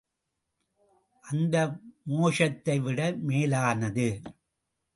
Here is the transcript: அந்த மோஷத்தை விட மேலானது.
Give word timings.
அந்த 1.25 1.55
மோஷத்தை 2.09 2.77
விட 2.81 2.99
மேலானது. 3.21 4.07